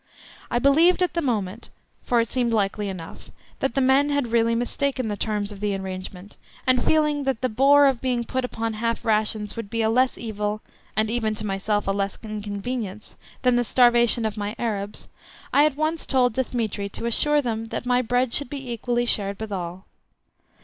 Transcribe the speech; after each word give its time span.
I 0.49 0.57
believed 0.57 1.03
at 1.03 1.13
the 1.13 1.21
moment 1.21 1.69
(for 2.01 2.19
it 2.19 2.27
seemed 2.27 2.51
likely 2.53 2.89
enough) 2.89 3.29
that 3.59 3.75
the 3.75 3.81
men 3.81 4.09
had 4.09 4.31
really 4.31 4.55
mistaken 4.55 5.09
the 5.09 5.15
terms 5.15 5.51
of 5.51 5.59
the 5.59 5.75
arrangement, 5.75 6.37
and 6.65 6.83
feeling 6.83 7.23
that 7.25 7.41
the 7.41 7.49
bore 7.49 7.85
of 7.85 8.01
being 8.01 8.23
put 8.23 8.43
upon 8.43 8.73
half 8.73 9.05
rations 9.05 9.55
would 9.55 9.69
be 9.69 9.83
a 9.83 9.91
less 9.91 10.17
evil 10.17 10.61
(and 10.95 11.11
even 11.11 11.35
to 11.35 11.45
myself 11.45 11.85
a 11.87 11.91
less 11.91 12.17
inconvenience) 12.23 13.15
than 13.43 13.57
the 13.57 13.63
starvation 13.63 14.25
of 14.25 14.37
my 14.37 14.55
Arabs, 14.57 15.07
I 15.53 15.65
at 15.65 15.75
once 15.77 16.07
told 16.07 16.33
Dthemetri 16.33 16.91
to 16.93 17.05
assure 17.05 17.39
them 17.39 17.65
that 17.65 17.85
my 17.85 18.01
bread 18.01 18.33
should 18.33 18.49
be 18.49 18.71
equally 18.71 19.05
shared 19.05 19.39
with 19.39 19.51
all. 19.51 19.85